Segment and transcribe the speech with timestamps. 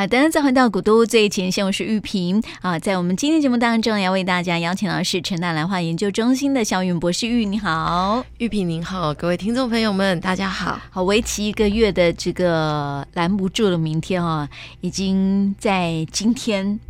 [0.00, 2.78] 好的，再回到古都最前线，我是玉萍啊。
[2.78, 10.80] 在我们今天节目当中，要为大家邀请到的是成大兰花研究中心的肖云博士玉，你好，玉萍您好，各位听众朋友们，大家好。
[10.88, 14.48] 好，为期一个月的这个拦不住的明天啊，
[14.80, 16.80] 已经在今天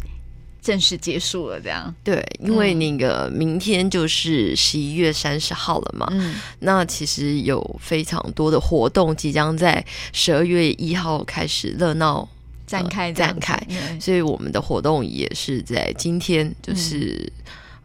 [0.62, 1.60] 正式结束了。
[1.60, 6.06] 这样对，因为那个明天就是十一月三十号了嘛。
[6.12, 12.28] 嗯，那其实有非常多的活动即将在十二月一号开始热闹。
[12.70, 13.60] 展开展开，
[14.00, 17.30] 所以我们的活动也是在今天，就是、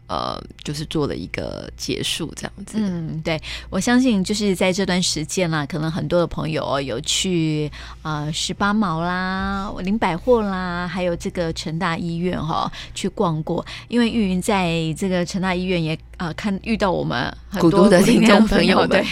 [0.06, 2.78] 嗯、呃，就是做了一个结束这样子。
[2.78, 7.68] 嗯，对，我相信就是在这段时间啦，可能很多的朋友有去
[8.02, 15.98] 啊十八毛啦、林百货啦，还有这个成大医院哈去逛过，因为玉云在这个成大医院也。
[16.16, 19.04] 啊，看遇到我们很多的听众朋友们，对，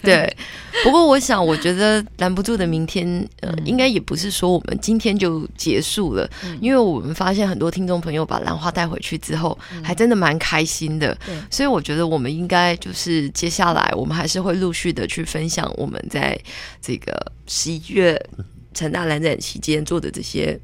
[0.02, 0.36] 对。
[0.84, 11.16] 不过我想，我觉得拦不住的明天，呃，应该也不是说我们今天就结束了，嗯、因为我们发现很多听众朋友把兰花带回去之后，嗯、还真的蛮开心的。
[11.50, 16.38] 所以我觉得我们应该就是接下来，我们还是会陆续的去分享我们在
[16.80, 18.20] 这个十一月
[18.72, 20.58] 成大兰展期间做的这些。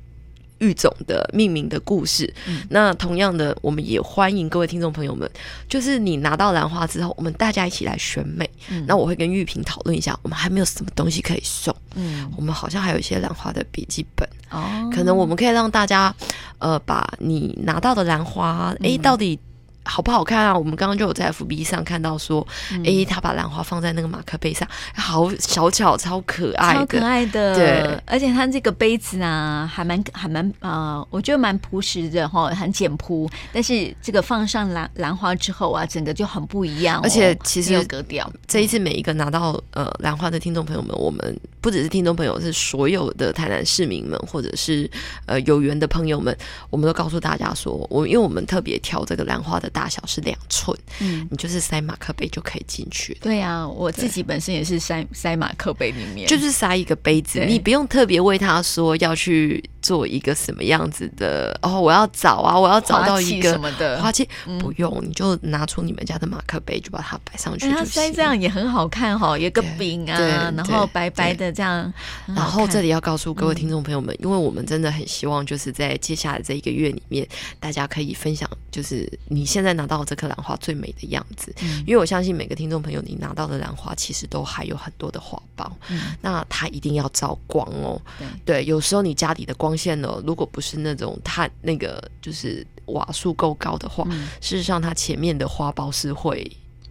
[0.59, 5.31] 育种的命名的故事，嗯、那同样的，我们也欢迎各位听众朋友们，
[5.69, 8.49] 就是你拿到兰花之后，我们大家一起来选美。
[8.71, 11.75] 嗯、那我会跟玉萍讨论一下，我们还没有什么东西可以送。
[11.95, 16.15] 嗯，我们好像还有一些兰花的笔记本哦，可能我们可以让大家，
[16.59, 19.39] 呃，把你拿到的兰花，哎、欸，到底。
[19.87, 20.57] 好不好看啊？
[20.57, 27.55] 我们刚刚就有在 FB 上看到说，哎、嗯欸，他把兰花放在那个马克杯上，好小巧，超可爱的，超可爱的。
[27.55, 33.31] 对，而且它这个杯子呢，还蛮还蛮呃，我觉得蛮朴实的哈，很简朴。
[33.53, 37.01] 但是这个放上兰兰花之后啊，整个就很不一样、哦。
[37.05, 38.29] 而且其实有格调。
[38.49, 44.91] 这一次每一个拿到呃兰花的听众朋友们，我们不只是听众朋友，是所有的台南市民们，或者是
[45.27, 46.37] 呃有缘的朋友们，
[46.71, 49.71] 我们都告诉大家说，我因为我们特别挑这个兰花的。
[49.77, 53.13] 大小是两寸，嗯，你就是塞马克杯就可以进去。
[53.21, 67.79] 对呀、啊，我自己本身也是塞塞马克杯里面，就是塞一个杯子，你不用特别为他说要去做一个什么样子的哦，我要找啊，我要找到一个什么的花器，不用，你就拿出你们家的马克杯，就把它摆上去就行。
[67.79, 70.19] 它塞这样也很好看哈、哦，有个饼啊，
[70.57, 71.93] 然后白白的这样。
[72.27, 77.25] 然后这里要告诉各位听众朋友们，嗯、因为我们真的很希望就是在接下来这一个月里面，
[77.61, 79.77] 大家可以分享，就是你现在。
[79.77, 88.01] 拿到这颗兰花最美的样子，嗯、因为我相信每个听众朋友，你拿到的兰花其实都还有很多的花苞，嗯、那它一定要照光哦。
[88.19, 96.51] 对，对，有时候你家里的光线呢，如果不是那种碳那个就是瓦数够高的话，嗯、事实上它前面的花苞是会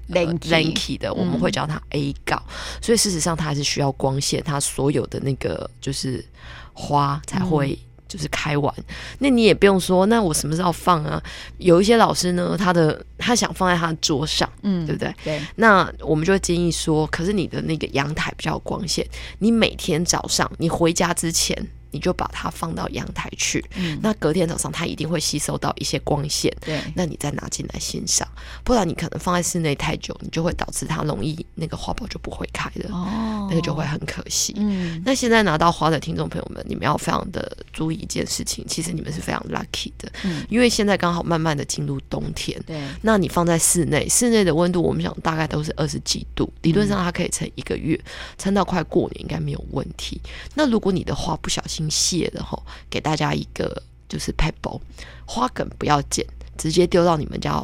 [0.09, 6.23] lanky 的，我们会叫它 A 告，嗯、所以事实上它还是需要光线，它所有的那个就是
[6.73, 7.77] 花才会、嗯。
[8.07, 8.73] 就是开完，
[9.17, 11.21] 那你也不用说，那我什么时候放啊？
[11.57, 15.13] 有一些老师呢，他的他想放在他的桌上，嗯，对不对？
[15.23, 15.41] 对。
[15.55, 19.05] 那我们就会建议说，可是你的那个阳台比较有光线，
[19.39, 21.57] 你每天早上你回家之前。
[21.95, 28.27] 你就把它放到阳台去，嗯、那隔天早上它一定会吸收到一些光线，对，那你再拿进来欣赏，
[28.65, 34.53] 不然你可能放在室内太久，你就会导致它容易那个花苞就不会开了，哦，那个就会很可惜。
[34.57, 47.97] 嗯，那现在拿到花的听众朋友们，你们要非常的注意一件事情，其实你们是非常 lucky 的，嗯，因为现在刚好慢慢的进入冬天，对，那你放在室内，室内的温度我们想大概都是二十几度，理论上它可以撑一个月，
[48.37, 50.19] 撑到快过年应该没有问题。
[50.55, 54.79] 那如果你的花不小心谢的吼，给大家一个就是 pebble
[55.25, 56.25] 花梗不要剪，
[56.57, 57.63] 直接丢到你们家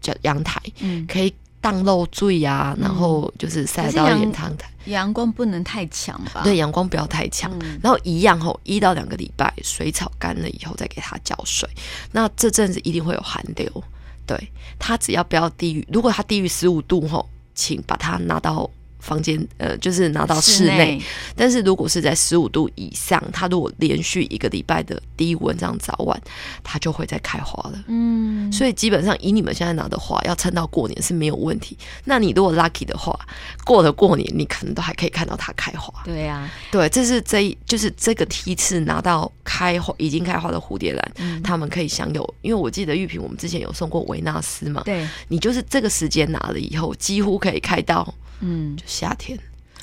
[0.00, 4.52] 叫阳台，嗯，可以挡漏坠呀，然后就是晒到阳台，
[4.86, 6.42] 阳光不能太强吧？
[6.44, 11.68] 对，阳光不要太强，嗯、然后一样吼，一到两个礼拜水草干了以后再给它浇水，
[12.12, 13.84] 那这阵子一定会有寒流，
[14.26, 18.70] 对，它只要不要低于，如果它低于十五度吼，请把它拿到。
[18.98, 21.00] 房间呃，就是拿到室内，
[21.36, 26.20] 但是如果是在十五度以上，它如果连续一个礼拜的低温这样早晚，
[26.62, 27.84] 它就会再开花了。
[27.86, 31.76] 嗯，所以基本上以你们现在拿的花，要撑到过年是没有问题。
[32.04, 33.18] 那你如果 lucky 的话，
[33.64, 36.02] 过了过年，你可能都还可以看到它开花。
[36.04, 42.34] 对呀、啊，对，这是这一就是这个梯次拿到开花已经开花的蝴蝶兰，嗯、他们可以享有。
[42.42, 48.12] 因为我记得玉萍，我们之前有送过维纳斯嘛，对，你就是这个时间拿了以后，几乎可以开到。
[48.40, 49.38] 嗯，就夏天，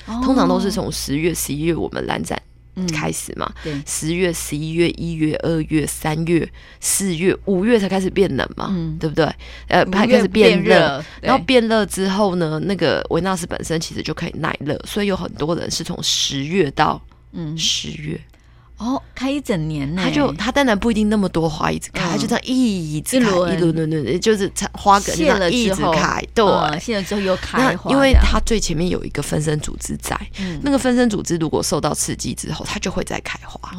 [0.05, 2.41] 哦、通常都是从十月、十一月我们蓝展
[2.93, 3.51] 开始嘛。
[3.85, 6.47] 十月、十一月、一月、二月、三月、
[6.79, 9.25] 四月、五月才开始变冷嘛，嗯、对不对？
[9.67, 17.01] 呃，才开始变热，然后变热之后呢，那个维纳斯本身其实就可以耐热，所以有很多人是从十月到
[17.31, 18.19] 嗯十月。
[18.77, 23.75] 哦，开一整年呢，它就它当然不一定那么多花一直开，它就这样一直开，一轮。
[23.75, 27.89] 轮轮，就是花梗谢了一直开，对，谢了之后又开花。
[27.91, 30.19] 因为它最前面有一个分生组织在，
[30.61, 33.71] 那个分生组织如果受到刺激之后，它就会再开花。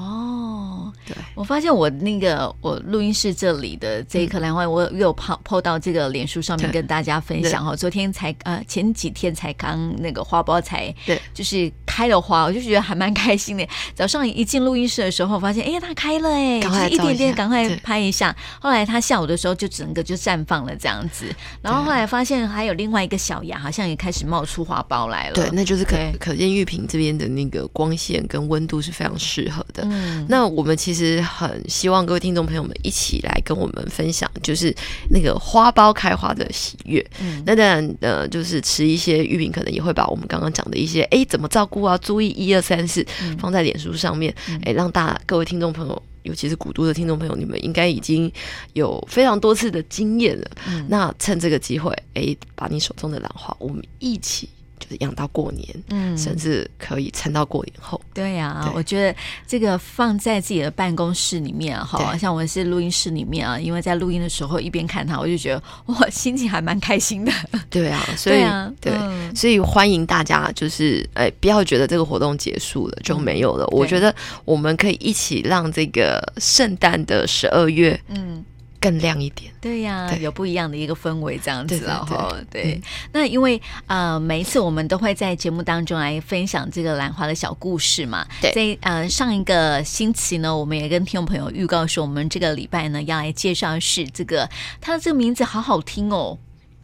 [1.07, 7.75] 哦，对，我发现我那个我录音室这里的这一颗兰花，我有 po po 到这个脸书上面跟大家分享哈。
[7.77, 13.67] 昨天才呃前几天才刚那个花苞才对，就是开了花，我就觉得还蛮开心的。
[13.95, 18.35] 早上一进录音室的时候，发现哎呀，它开了哎，就是一点点，赶快拍一下。
[18.61, 21.27] 后来它下午的时候就整个就绽放了这样子，
[21.63, 25.35] 然后后来发现还有另外一个小芽，好像也开始冒出花苞来了。
[25.35, 29.83] 对，那就是可可见玉屏这边的那个光线跟温度是非常适合的。
[29.91, 34.75] 嗯，那我们其实很希望各位听众朋友们一起来跟我们分享，就是
[35.11, 37.05] 那个花苞开花的喜悦。
[37.21, 43.05] 嗯，那当然呃，就是吃一些玉屏，可能也会把我们刚刚讲的一些哎怎么照顾啊，注意一二三四
[43.39, 44.35] 放在脸书上面，
[44.65, 48.31] 哎、嗯、让大各位听众朋友，尤其是古都的听众朋友，你们应该已经
[48.73, 50.47] 有非常多次的经验了。
[50.69, 54.49] 嗯，那趁这个机会，哎，把你手中的兰花，我们一起。
[54.79, 58.01] 就是养到过年，嗯，甚至可以撑到过年后。
[58.13, 67.33] 对呀、啊，我觉得这个放在自己的办公室里面，哈，像我是录音室里面啊，因为在录音的时候一边看它，我就觉得哇， 心情还蛮开心的。
[67.71, 73.65] 对啊，所以对、啊、对、嗯，所以欢迎大家，就是哎，不要觉得这个活动结束了就没有了。
[73.65, 74.15] 嗯、我觉得
[74.45, 78.45] 我们可以一起让这个圣诞的十二月，嗯。
[78.87, 88.25] 更亮一点，对呀、啊，有不一样的一个氛围，这样子，然后对，对，对，对、嗯，那因为呃，每一次我们都会在节目当中来分享这个兰花的小故事嘛。
[88.41, 94.49] 对，在呃上一个星期呢，我们也跟听众朋友预告说，我们这个礼拜呢要来介绍的是这个，
[94.81, 96.39] 它的这个名字好好听哦，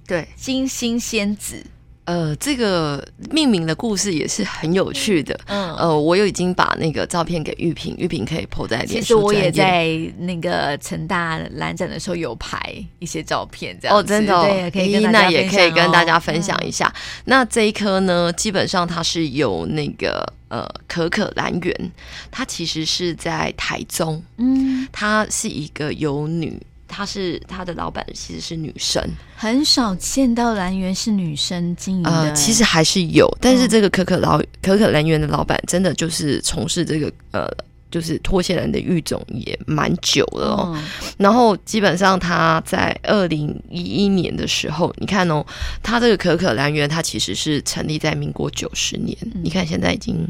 [0.04, 1.64] 对，金星仙子。
[2.04, 5.38] 呃，这个命名的故事也是很有趣的。
[5.46, 8.94] 嗯，呃，我有已经把那个照片给玉萍，玉萍可以 po 在脸书。
[8.94, 9.87] 其实我也在
[10.19, 12.60] 那个成大兰展的时候有拍
[12.99, 16.93] 一些照片，这样哦，真的、哦，对，可以跟、哦、那也可以跟大家分享一下。
[16.96, 21.93] 嗯、那这一颗呢，基本上它是有那个呃可可兰园，
[22.32, 26.60] 它其实是在台中，嗯，它是一个有女。
[26.94, 29.03] 她是她的老板，其实是女生，
[29.35, 32.11] 很少见到兰园是女生经营的。
[32.11, 37.49] 呃，其实还是有，但是这个可可老、嗯、可可兰园的老板真的就是从事这个呃，
[37.91, 40.73] 就是拖鞋兰的育种也蛮久了哦。
[40.77, 40.85] 嗯、
[41.17, 45.43] 然后基本上他在二零一一年的时候，你看哦，
[45.83, 49.41] 他这个可可兰园，它其实是成立在民国九十年、嗯。
[49.43, 50.29] 你看现在已经，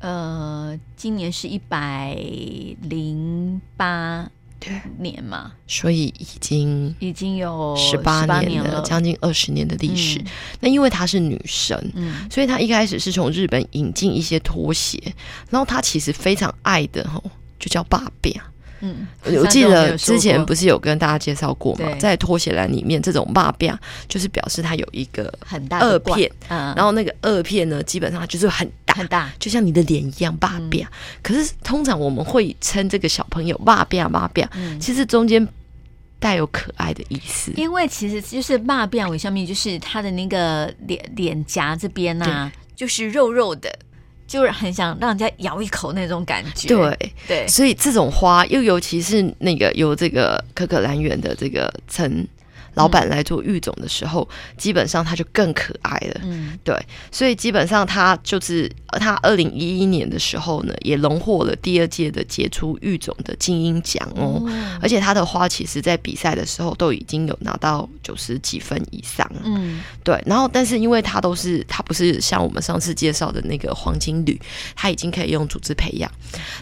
[0.00, 2.14] 呃，今年是一百
[2.82, 4.28] 零八。
[4.60, 10.18] 对，年嘛，所以已经已经有十八年了，将近二十年的历史。
[10.18, 10.26] 嗯。
[10.60, 15.00] 那因为她是女生，嗯，所以她一开始是从日本引进一些拖鞋，
[15.50, 17.22] 然后她其实非常爱的吼，
[17.58, 18.30] 就叫爸爸。
[18.80, 21.88] 嗯，我记得之前不是有跟大家介绍过吗？
[21.98, 23.76] 在拖鞋栏里面，这种霸变
[24.06, 30.86] 就是表示它有一个很大二片，然后那个二片呢，基本上就是很大很大，就像你的脸一样霸变。
[31.22, 34.48] 可是通常我们会称这个小朋友霸变霸变，
[34.80, 35.46] 其实中间
[36.18, 43.72] 带有可爱的意思，因为其实就是霸变尾上面就是他的那个脸脸颊这边啊，就是肉肉的。
[44.26, 47.12] 就是很想让人家咬一口那种感觉，对。
[47.26, 52.28] 对，所以这种花又尤其是那个有这个可可兰园的这个称。
[52.78, 56.20] 老板来做育种的时候，基本上他就更可爱了。
[56.22, 56.74] 嗯，对，
[57.10, 64.48] 所以基本上他就是他二零一一年的时候呢，也荣获了第二届的杰出育种的精英奖哦。
[64.80, 69.28] 而且他的花其实在比赛的时候都已经有拿到九十几分以上。
[69.42, 70.22] 嗯，对。
[70.24, 74.40] 然后，但是因为他都是他不是像我们上次介绍的那个黄金旅，
[74.76, 76.08] 他已经可以用组织培养，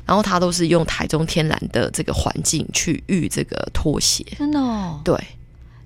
[0.07, 4.25] 然后他都是用台中天然的这个环境去育这个拖鞋。
[4.39, 5.15] 真的哦，对。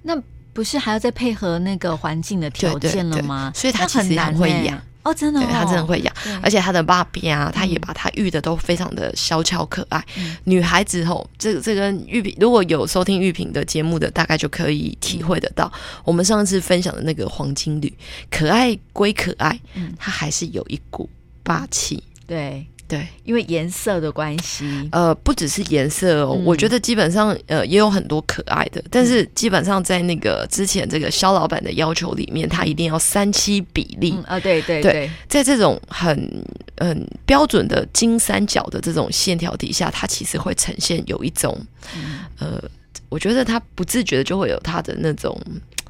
[0.03, 0.21] 那
[0.53, 3.51] 不是还要再配合那个环境的条件了吗？
[3.53, 10.05] 对对对，所以它其实很会养哦，真的、哦，他真的会养，而且它的爸比啊，它也把它育的都非常的小巧可爱。
[10.19, 15.73] 嗯、女孩子吼，这个这跟玉屏如果有收听玉屏的节目的，大概就可以体会得到。
[15.75, 17.91] 嗯、我们上次分享的那个黄金绿，
[18.31, 21.09] 可爱归可爱，嗯，它还是有一股
[21.43, 22.67] 霸气，对。
[22.91, 34.19] 对，因为颜色的关系，呃，不只是颜色哦，嗯、我觉得基本上呃也有很多可爱的，但是基本上在那个之前这个肖老板的要求里面，他一定要三七比例。
[34.27, 36.45] 啊、对对对，对，在这种很
[36.79, 41.57] 很标准的金三角的这种线条底下，它其实会呈现有一种、
[41.95, 42.61] 嗯、呃，
[43.09, 45.41] 我觉得它不自觉的就会有它的那种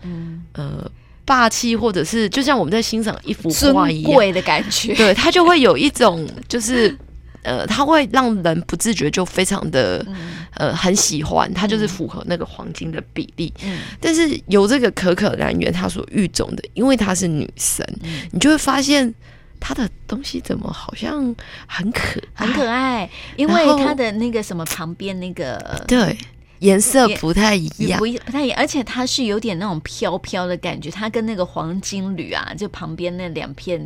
[0.02, 0.44] 嗯。
[0.52, 0.90] 呃。
[1.30, 6.92] 霸气，或者是就像我们在欣赏一幅画一样，贵的感觉，对，它就会有一种就是
[7.44, 10.16] 呃，它会让人不自觉就非常的、嗯、
[10.54, 13.54] 呃很喜欢，它就是符合那个黄金的比例。
[13.62, 19.14] 嗯，但是由这个可可兰园它所育种的，因为它是女神，嗯、你就会发现
[19.60, 21.32] 它的东西怎么好像
[21.68, 26.18] 很可很可爱，因为它的那个什么旁边那个对。
[26.60, 30.90] 颜色不太一样，不不太一样，而且它是有点那种飘飘的感觉。
[30.90, 33.80] 它跟那个黄金缕啊，就旁边那两片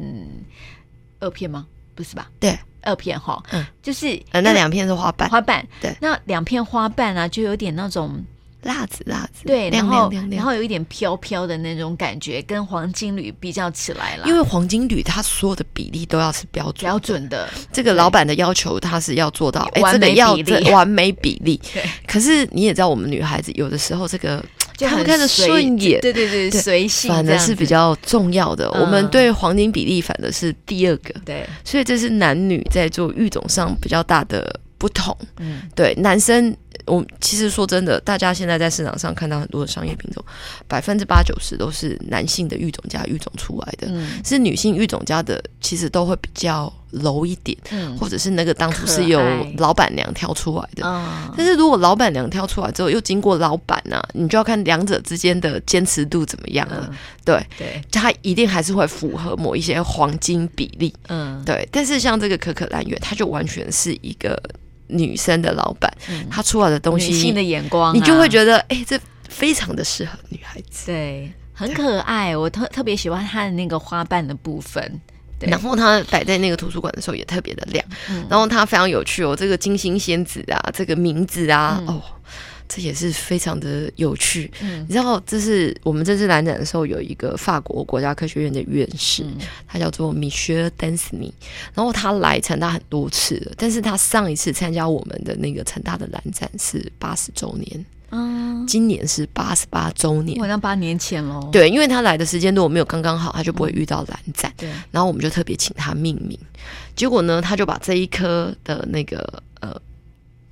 [1.19, 1.67] 二片吗？
[1.95, 2.31] 不是吧？
[2.39, 8.25] 对，二片哈，嗯，就是呃，那两片是花瓣，花瓣，对，那两片花瓣啊，就有点那种。
[8.65, 14.27] 蜡子，辣子，对，然后然后有一点飘飘的那种感觉，跟黄金铝比较起来了。
[14.27, 21.61] 因为黄金铝它所有的比例都要是标准标准的，这个老板的要求他是要做到，哎，完美比例，这个要完美比例。
[21.73, 24.45] 对，可是你也知道，我们女孩子有的时候这个
[24.77, 28.71] 就很看着顺眼，对对对，随性，反而是比较重要的。
[28.73, 35.17] 我们对黄金比例反而是第二个，对，所以这是男女在做育种上比较大的不同。
[35.39, 36.57] 嗯，对，男生。
[36.87, 40.25] 我其实说真的，大家现在在市场上看到很多的商业品种，
[40.69, 49.21] 百分之八九十都是男性的育种家育种出来的，嗯、是女性育种家的，其实都会比较柔一点，嗯、或者是那个当初是由
[49.57, 50.87] 老板娘挑出来的。
[50.87, 56.87] 爱但是如果老板娘挑出来之后又经过老板呢、啊，你就要看两者之间的坚持度怎么样了。
[56.91, 60.95] 嗯、对对，它一定还是会符合某一些黄金比例。
[61.09, 61.67] 嗯，对。
[61.73, 64.39] 但是像这个可可兰园，它就完全是一个。
[64.87, 72.37] 女生的老板，嗯、他出来的东西，女性的眼光、啊，你就会觉得，哎、欸，这非常的适合女孩子，对，很可爱。
[72.37, 75.01] 我特特别喜欢它的那个花瓣的部分，
[75.39, 82.03] 对，然后它摆在那个图书馆的时候也特别的亮，嗯、然后它非常有趣哦，这个金星仙子啊，这个名字啊，嗯、哦。
[82.75, 89.37] 这也是非常的有趣，嗯，你知道，这是我们这次兰展的时候，有一个法国国家科学院的院士，嗯、
[89.69, 91.33] 他叫做米歇尔·丹斯尼，
[91.73, 106.37] 然后他来成大很多次了，但是他上一次参加我们的那个成大的蓝展是八十周年，嗯，今年是八十八周年，好像八年前喽，对，因为他来的时间如果没有刚刚好，他就不会遇到蓝展，对，然后我们就特别请他命名，
[106.97, 109.81] 结果呢，他就把这一颗的那个呃。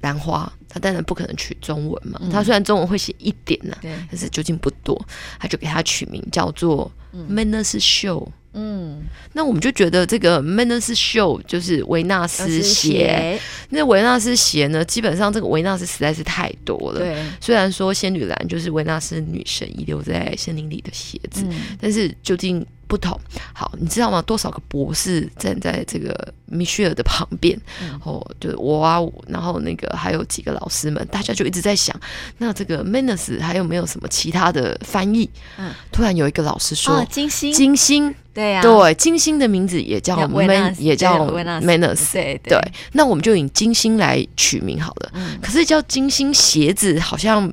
[0.02, 2.20] 兰花，他当然不可能取中文嘛。
[2.30, 5.00] 他、嗯、虽然中文会写一点呢、啊，但是究竟不多，
[5.38, 6.90] 他就给他取名叫做
[7.30, 8.28] Venus Show。
[8.54, 13.40] 嗯，那我们就觉得这个 Venus Show 就是维纳斯鞋。
[13.70, 16.98] 那维纳斯鞋呢，基本上这个维纳斯实在是太多了。
[16.98, 22.66] 对，虽然说仙女兰就是维纳斯女神遗留在森林里的鞋子，嗯、但是究竟。
[22.92, 23.18] 不同，
[23.54, 24.20] 好，你知道吗？
[24.20, 31.98] 多少个博士站在这个米歇尔的旁边，嗯、哦，就是我啊，然后那个还有几个老师们，大家就一直在想，
[32.36, 35.30] 那这个 Venus 还有没有什么其他的翻译？
[35.56, 42.38] 嗯，突然有一个老师说，金星，金星，对呀，对，金星的名字也叫 Man，也叫 Venus，对。
[42.44, 42.60] 对，
[42.92, 45.10] 那我们就以金星来取名好了。
[45.14, 47.50] 嗯，可是叫金星鞋子好像。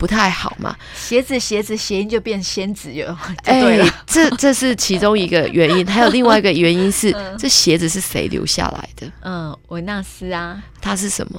[0.00, 0.74] 不太好嘛？
[0.96, 3.14] 鞋子鞋子谐音就变仙子哟，
[3.44, 9.12] 哎，欸、这这是其中一个原因， 还有另外一个原因是，嗯、这鞋子是谁留下来的？
[9.20, 11.38] 嗯，维纳斯啊，它是什么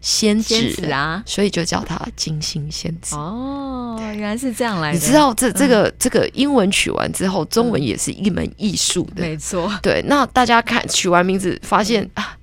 [0.00, 1.22] 仙子，啊？
[1.26, 3.14] 所以就叫他金星仙子。
[3.16, 4.98] 哦，原来是这样来的。
[4.98, 9.70] 你知道这这个、嗯、这个英文取完之后，中文也是一门艺术的，没错。
[9.82, 12.34] 对，那大家看取完名字，发现啊。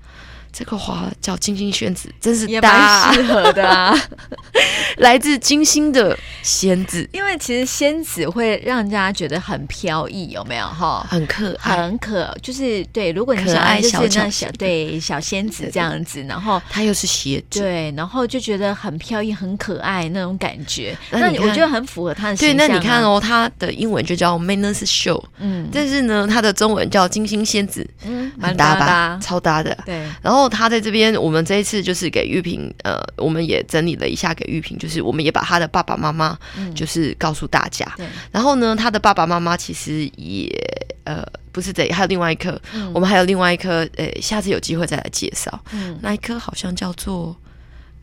[0.54, 3.96] 这个花叫金星仙子，真是大也蛮适合的啊！
[4.98, 11.06] 来自金星的仙子，因为其实仙子会让人家觉得很飘逸，有没有哈？
[11.10, 13.12] 很可爱，很可，就是对。
[13.14, 20.98] 如果你想爱就是那小对小仙子这样子，然后它又是鞋子，对，然后就觉得很飘逸、很可爱那种感觉。
[21.12, 22.54] 那我觉得很符合他的对。
[22.54, 30.41] 那你看哦，它的英文就叫 Venus Show，嗯，但是呢，它的中文叫金星仙子，嗯，蛮搭吧，超搭的，对，然后。
[30.42, 36.36] 然后他在这边，我们这一次就是给玉萍，呃，我们也整理了一下给玉萍，就是我们也把他的爸爸妈妈，
[36.74, 37.86] 就是告诉大家。
[38.00, 40.50] 嗯、然后呢，他的爸爸妈妈其实也，
[41.04, 45.64] 呃，不是这里，还有另外一颗，嗯、我们还有另外一颗，呃，下次有机会再来介绍。
[45.74, 47.38] 嗯，那一颗好像叫做。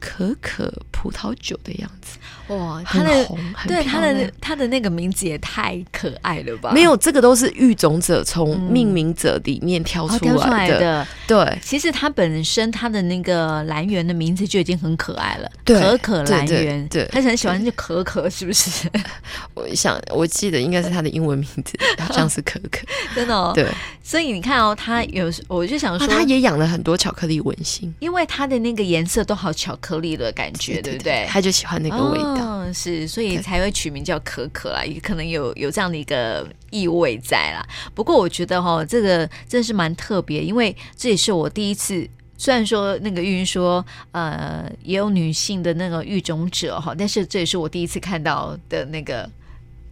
[0.01, 3.29] 可可葡萄酒的样子，哇，它的
[3.67, 6.73] 对他的他的那个名字也太可爱了吧？
[6.73, 11.07] 没有，这个都是育种者从命名者里面挑出来的。
[11.27, 16.89] 对，其实它本身它的那个来源的名字就已经很可爱了，可可来源。
[16.89, 18.89] 对，他很喜欢就可可，是不是？
[19.53, 22.81] 我想我记得应该是他的英文名字，好像是可可，
[23.15, 23.53] 真的哦。
[23.55, 23.67] 对，
[24.03, 29.99] 所以你看哦，他有我就想说，他也养了很多巧克力文心，因为它的那个颜色都好巧克。
[29.99, 31.27] 力的感觉，对不对？
[31.29, 37.67] 他就喜欢那个味道，哦、是，所以才会取名叫可可啦，也可能有有这样的一个意味在啦。
[37.95, 49.29] 不过我觉得哈、哦，这个真的是蛮特别，因为这也是我第一次虽然说那个玉云说，呃，也有女性的那个育种者哈，但是这也是我第一次看到的那个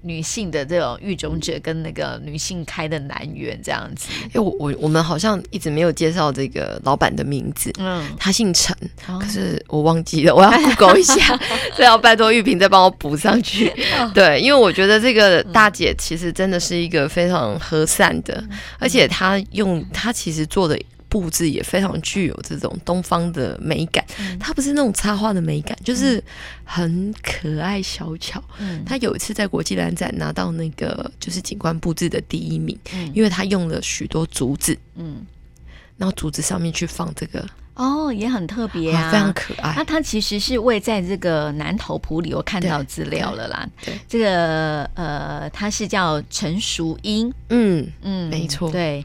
[0.03, 4.09] 女性的这种育种者跟那个女性开的男园这样子。
[4.33, 8.77] 哎，我我我们好像一直没有介绍这个老板的名字，嗯，他姓陈，
[9.07, 11.39] 哦、可是我忘记了，我要 Google 一下，
[11.77, 13.69] 这要拜托玉萍再帮我补上去。
[13.99, 20.79] 哦、 对，因为我觉得这个大姐其实真的是一个非常和善的，嗯、而且她用她其实做的。
[21.09, 26.23] 布置也非常具有这种东方的美感，嗯、它不是那种插画的美感，就是
[26.65, 28.43] 很可爱小巧。
[28.59, 35.25] 嗯，他有一次在国际兰展拿到那个就是景观布置的第一名，嗯，因为他用了许多竹子，嗯，
[35.97, 39.75] 然后竹子上面去放这个，哦，也很特别啊，非常可爱。
[39.77, 43.69] 那它其实是位在这个南头埔里，我看到资料了啦。
[43.85, 44.01] 对，对。
[44.09, 49.05] 这个呃，它是叫陈淑英，嗯嗯，没错，对。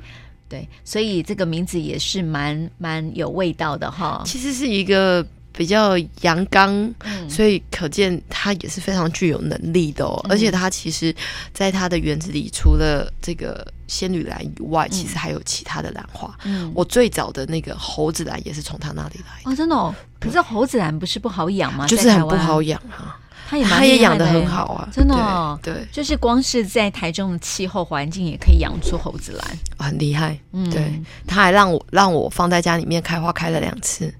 [0.51, 4.21] 对，所以这个名字也是蛮蛮有味道的哈。
[4.25, 10.19] 其实是一个比较阳刚，嗯、所以可见他也是非常具有能力的哦。
[10.25, 11.15] 嗯、而且他其实
[11.53, 16.37] 在他的园子里，除了这个仙女兰以外，嗯、其实还有其他的兰花。
[16.43, 19.49] 嗯，我最早的那个猴子兰也是从他那里来的。
[19.49, 19.95] 哦，真的哦。
[20.19, 21.87] 可是猴子兰不是不好养吗？
[21.87, 23.17] 就是很不好养啊。
[23.51, 30.39] 他也他也养的很好啊，真的哦，对，对，就是光是在台中的气候环境也可以养出猴子来，很厉害。
[30.53, 30.89] 嗯，对，
[31.27, 34.13] 他还让我让我放在家里面开花开了两次。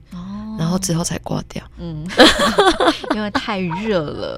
[0.61, 2.05] 然后之后才挂掉，嗯，
[3.15, 4.37] 因为太热了。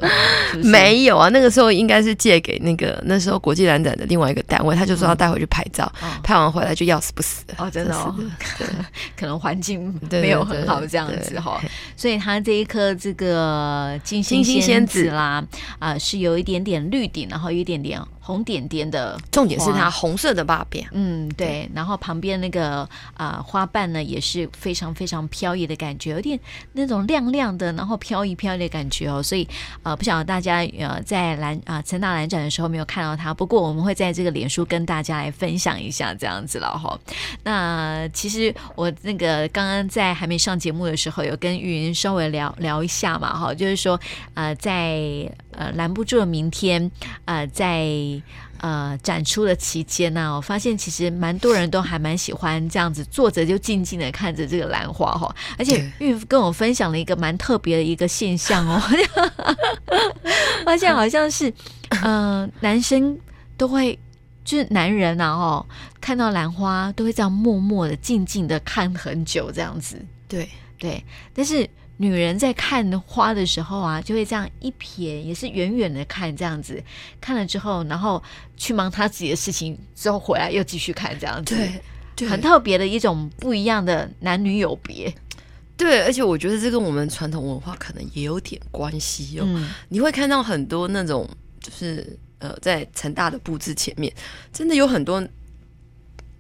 [0.53, 0.70] 是是？
[0.70, 7.44] 没有啊，那个时候应该是借给那个那时候国际兰展的另外一个单位，他就说要带回去拍照，嗯、拍完回来就要死不死。
[7.58, 8.15] 哦，真的哦，
[8.58, 8.65] 对，
[9.20, 11.62] 可能环境没有很好这样子哈，
[11.98, 15.03] 所以它这一颗这个金星仙子。
[15.12, 15.44] 啦，
[15.80, 18.01] 啊、呃，是有一点点绿顶，然后有一点点。
[18.24, 20.84] 红点点的，重点是它红色的把柄。
[20.94, 21.44] 嗯，对。
[21.44, 22.80] 对，然后旁边那个
[23.15, 26.39] 啊、呃、花瓣呢，也是非常非常飘逸的感觉，有点
[26.72, 29.22] 那种亮亮的，然后飘逸飘逸的感觉哦。
[29.22, 29.46] 所以
[29.84, 36.97] 呃，不晓得大家呃在兰啊成大兰展的时候没有看到它，不过我们会在这个脸书跟大家来分享一下这样子了哈。
[37.43, 44.00] 那其实我那个刚刚在还没上节目的时候，有跟玉云稍微聊聊一下嘛哈，就是说
[44.34, 46.89] 呃在呃拦不住的明天
[47.26, 47.88] 呃在。
[48.63, 58.82] 呃，展出的期间呢、啊，我发现其实蛮多人都还蛮喜欢这样子坐着就静静的看着这个兰花哈，而且玉跟我分享了一个蛮特别的一个现象哦，
[60.63, 61.54] 发现好像是
[62.04, 63.20] 呃男生
[63.58, 64.00] 都会
[64.46, 65.66] 就是男人啊哦，
[66.00, 70.48] 看到兰花都会这样默默的静静的看很久这样子，对
[70.80, 71.70] 对，但是。
[71.97, 76.84] 女人在看花的时候啊，就会这样一瞥，也是远远的看这样子，
[77.21, 78.21] 看了之后，然后
[78.58, 81.82] 去忙她自己的事情，之后回来又继续看这样子，对，
[82.15, 85.13] 对很特别的一种不一样的男女有别。
[85.75, 89.43] 对，而且我觉得这跟我们传统文化可能也有点关系哦。
[89.47, 91.27] 嗯、你会看到很多那种，
[91.60, 94.13] 就是呃，在成大的布置前面，
[94.51, 95.25] 真的有很多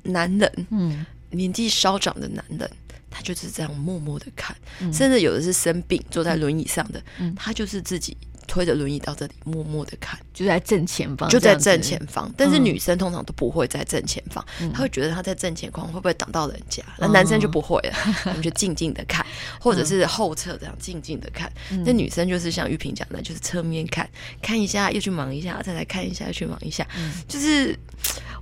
[0.03, 2.69] 男人，嗯，年纪稍长的男人。
[3.13, 12.31] 他就是这样默默的看，嗯、甚至有的是生病坐在轮椅上的，嗯、他就是自己推着轮椅到这里默默的看，就在正前方，就在正前方。
[12.37, 16.83] 但是女生通常都不会在正前方，嗯、他会觉得她在正前方会不会挡到人家？
[16.97, 17.93] 那、嗯、男生就不会了，
[18.25, 19.25] 我们就静静的看，
[19.59, 21.51] 或者是后侧这样静静的看。
[21.85, 24.09] 那、嗯、女生就是像玉萍讲的，就是侧面看
[24.41, 27.77] 看一下，又去忙一下，再来看一下，又去忙一下，嗯、就是。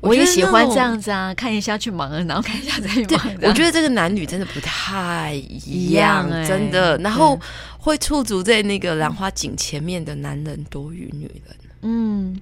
[0.02, 3.36] 我也喜欢这样子啊，看一下去忙了，然后看一下再去忙。
[3.44, 6.98] 我觉得这个男女真的不太一样，一样欸、真的。
[6.98, 7.40] 然后
[7.82, 12.40] 会驻足在那个兰花井前面的男人多于女人，嗯，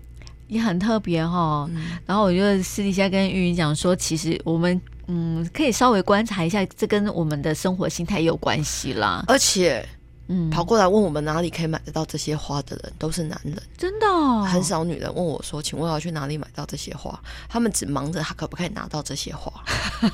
[0.47, 1.65] 也很特别哈。
[1.71, 9.87] 嗯、然后我就私底下跟玉云讲说，其实我们嗯可以稍微观察一下，这跟我们的生活心态也有关系啦，而且。
[10.29, 19.51] 嗯，跑过来问我们哪里可以买得到这些花的人都是男人，真的哦，很少女人问我说：“请问要去哪里买到这些花？”他们只忙着他可不可以拿到这些花。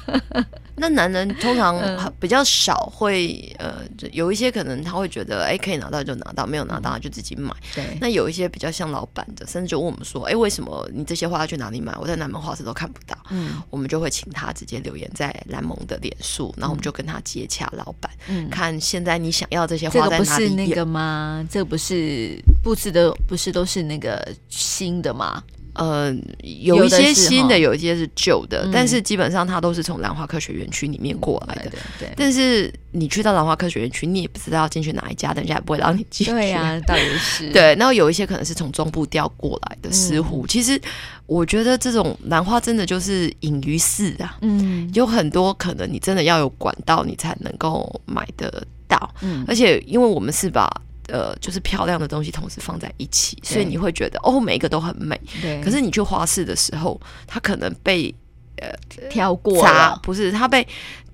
[0.77, 1.77] 那男人通常
[2.19, 7.53] 比较少会呃，有一些可能他会觉得哎，可以拿到就拿到，没有拿到就自己买。
[7.73, 11.93] 对，那有一些比较像老板的，甚至就问我们说：“哎，为什么你这些花要去哪里买？
[11.99, 20.04] 我在南门花市都看不到。”嗯，我们就会请他直接留言在兰蔻的脸书，然后我们就跟他接洽老板，嗯，看现在你想要这些花。
[20.05, 21.45] 这个不是那个吗？
[21.49, 25.43] 这个不是布置的，不是都是那个新的吗？
[25.73, 26.09] 呃，
[26.41, 31.71] 有一些新的，有一些是旧的，但是基本上它都是从兰花科学园区里面过来的。
[31.99, 36.31] 对，但是你去到兰花科学园区，你也不知道要进去哪一家，等一下也不会让你进去。
[36.31, 37.49] 对呀， 倒也是。
[37.51, 40.47] 对，然后有一些可能是从中部调过来的石斛。
[40.47, 40.79] 其实
[41.25, 49.13] 我觉得这种兰花真的就是隐于市啊，嗯，有很多可能你真的要有管道，你才能够买得到。
[49.21, 50.69] 嗯，而且因为我们是把。
[51.07, 55.15] 呃，就是漂亮的东西同时放在一起，所以你会觉得哦，每一个都很美。
[55.39, 55.61] 对。
[55.61, 58.11] 可是你去花市的时候，它可能被
[58.57, 58.69] 呃
[59.07, 60.67] 挑过杂，不是它被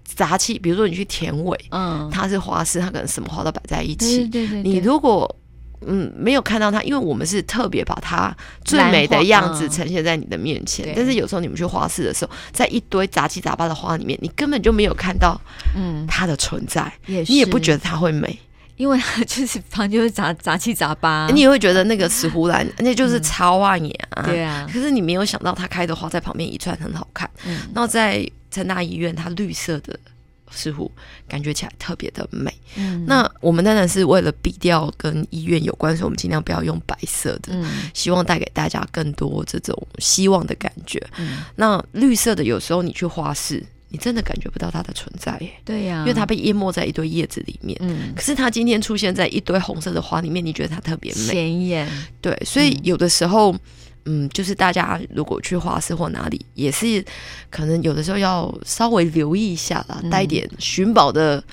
[0.05, 0.57] 杂气。
[0.57, 4.25] 比如说你去田尾，嗯，它是花市，它可能什么花都摆在一起。
[4.29, 4.63] 对对对。
[4.63, 5.29] 你如果
[5.85, 10.93] 嗯没有看到它，因为我们是特别把它最美的样子呈现在你的面前。
[10.95, 15.39] 但是有时候你们去花市的时候，在一堆杂七杂八的花里面，你根本就没有看到
[15.75, 18.37] 嗯它的存在，你也不觉得它会美。
[18.77, 24.23] 因为它 就是旁边就是杂杂七杂八，你也会觉得那个石斛兰 那就是超万眼啊。
[24.23, 27.29] 对啊，可是你没有想到它开的花在旁边一串很好看。
[27.45, 29.99] 嗯，然后在成大医院，它绿色的
[30.51, 30.89] 石斛
[31.27, 32.53] 感觉起来特别的美。
[32.75, 41.01] 嗯，那我们当然是为了避掉跟医院有关，所以我们尽量不要用白色的，嗯，希望带给大家更多这种希望的感觉。
[41.17, 43.63] 嗯，那绿色的有时候你去花市。
[43.93, 47.77] 你真的感觉不到它的存在耶，对呀，因为它被淹没在一堆叶子里面。
[47.81, 51.89] 嗯，可是它今天出现在一堆红色的花里面，你觉得它特别美，显眼。
[52.21, 53.59] 对，所以有的时候，嗯，
[54.33, 57.03] 就是大家如果去花市或哪里，也是
[57.49, 61.43] 可能有的时候要稍微留意一下啦，带一点寻宝的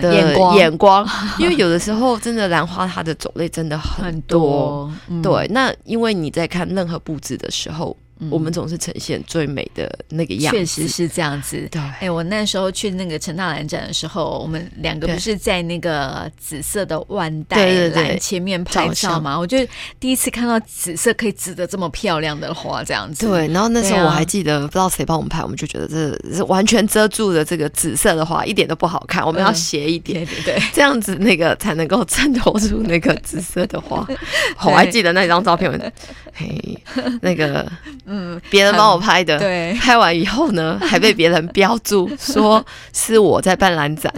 [0.00, 4.92] 的眼光，眼光， 因为有的时候真的兰花它的种类真的很多。
[5.22, 7.96] 对，那因为你在看任何布置的时候。
[8.30, 11.68] 我们总是呈现最美的那个样子，确实是这样子。
[11.70, 19.38] 对，哎，我那时候去那个陈大兰展的时候，我们两个不是在那个紫色的万代兰前面拍照吗？
[19.38, 19.58] 我就
[20.00, 23.26] 第一次看到紫色可以紫的这么漂亮的花，这样子。
[23.26, 29.22] 对，然后那时候我还记得，不知道谁帮我们拍，我们就觉得这是完全遮住了这个紫色的花，一点都不好看。
[29.26, 34.06] 我们要斜一点，对对，这样子那个才能够衬托出那个紫色的花。
[34.64, 35.92] 我还记得那张照片，
[36.32, 36.78] 嘿，
[37.20, 37.70] 那个。
[38.06, 44.12] 嗯，别人帮我拍的，对，拍完以后呢，还被别人标注说是我在办蓝展，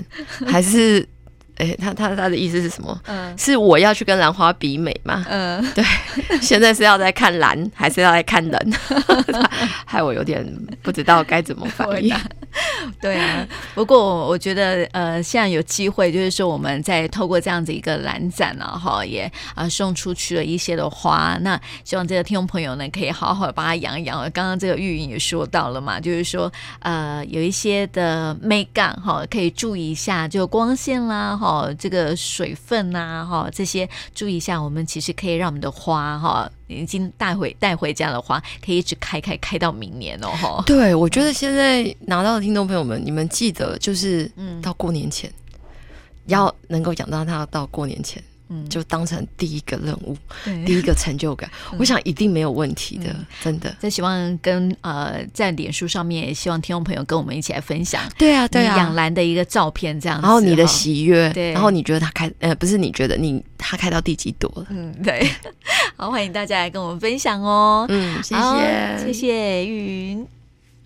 [0.47, 1.07] 还是，
[1.59, 3.01] 哎、欸，他他他的意思是什么？
[3.07, 5.25] 嗯，是我要去跟兰花比美吗？
[5.29, 5.85] 嗯， 对，
[6.41, 8.73] 现在是要在看兰，还是要在看人？
[9.85, 10.45] 害我有点
[10.83, 12.15] 不知道该怎么反应。
[13.01, 21.37] 对啊，不过我觉得呃，现在有机会，就是说我们在透过这样子一个兰展啊，哈，也啊、呃、送出去了一些的花。
[21.43, 24.19] 那希望这个听众朋友呢，可以好好把它养一养。
[24.31, 31.48] 刚刚这个玉莹也说到了嘛，就是说呃，有一些的美感哈，可以注意一下，就光线啦，哈，
[31.79, 34.61] 这个水分呐，哈，这些注意一下。
[34.63, 36.51] 我们其实可以让我们的花哈。
[36.69, 40.29] 已经带回带回家的话，可以一直开开开到明年哦！
[40.33, 45.61] 哈，对，我觉得现在拿到的听众朋友们，你们记得就是，嗯，到过年前，嗯、
[46.27, 48.23] 要能够养到它到过年前。
[48.49, 50.17] 嗯，就当成第一个任务，
[50.65, 53.75] 第一个成就感，嗯、我想一定没有问题的，嗯、真的。
[53.79, 64.67] 在希望跟呃，在脸书上面，也希望听众朋友跟我们一起来分享，对啊，对啊，养兰的一个照片这样子，然后你的喜悦，对，然后你觉得它开，呃，不是你觉得你它开到第几朵了？
[64.71, 65.29] 嗯，对。
[65.97, 67.85] 好，欢迎大家来跟我们分享哦。
[67.89, 70.38] 嗯，谢谢，谢谢玉云。